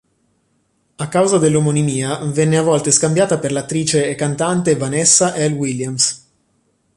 A 0.97 1.07
causa 1.11 1.37
dell'omonimia 1.37 2.25
viene 2.25 2.57
a 2.57 2.63
volte 2.63 2.89
scambiata 2.89 3.37
per 3.37 3.51
l'attrice 3.51 4.09
e 4.09 4.15
cantante 4.15 4.75
Vanessa 4.75 5.37
L. 5.45 5.51
Williams. 5.51 6.27